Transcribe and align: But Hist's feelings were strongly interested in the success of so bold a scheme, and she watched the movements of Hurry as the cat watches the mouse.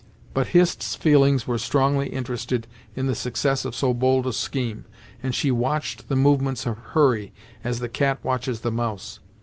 But 0.33 0.47
Hist's 0.47 0.95
feelings 0.95 1.45
were 1.45 1.59
strongly 1.59 2.07
interested 2.09 2.65
in 2.95 3.05
the 3.05 3.13
success 3.13 3.65
of 3.65 3.75
so 3.75 3.93
bold 3.93 4.25
a 4.25 4.33
scheme, 4.33 4.85
and 5.21 5.35
she 5.35 5.51
watched 5.51 6.09
the 6.09 6.15
movements 6.15 6.65
of 6.65 6.75
Hurry 6.95 7.33
as 7.63 7.77
the 7.77 7.87
cat 7.87 8.17
watches 8.23 8.61
the 8.61 8.71
mouse. 8.71 9.19